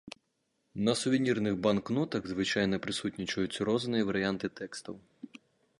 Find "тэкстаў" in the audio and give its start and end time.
4.61-4.95